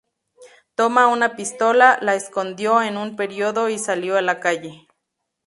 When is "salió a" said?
3.77-4.23